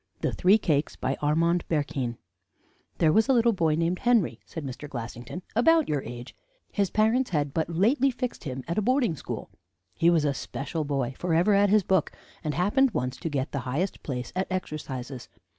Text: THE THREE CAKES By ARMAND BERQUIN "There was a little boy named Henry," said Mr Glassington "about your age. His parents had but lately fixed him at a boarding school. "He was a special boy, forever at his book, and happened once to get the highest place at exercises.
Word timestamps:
THE 0.21 0.31
THREE 0.31 0.57
CAKES 0.57 0.95
By 0.95 1.15
ARMAND 1.21 1.63
BERQUIN 1.69 2.17
"There 2.97 3.11
was 3.13 3.29
a 3.29 3.33
little 3.33 3.53
boy 3.53 3.75
named 3.75 3.99
Henry," 3.99 4.39
said 4.47 4.63
Mr 4.65 4.89
Glassington 4.89 5.43
"about 5.55 5.87
your 5.87 6.01
age. 6.01 6.35
His 6.71 6.89
parents 6.89 7.29
had 7.29 7.53
but 7.53 7.69
lately 7.69 8.09
fixed 8.09 8.45
him 8.45 8.63
at 8.67 8.79
a 8.79 8.81
boarding 8.81 9.15
school. 9.15 9.51
"He 9.93 10.09
was 10.09 10.25
a 10.25 10.33
special 10.33 10.85
boy, 10.85 11.13
forever 11.19 11.53
at 11.53 11.69
his 11.69 11.83
book, 11.83 12.11
and 12.43 12.55
happened 12.55 12.95
once 12.95 13.15
to 13.17 13.29
get 13.29 13.51
the 13.51 13.59
highest 13.59 14.01
place 14.01 14.33
at 14.35 14.47
exercises. 14.51 15.29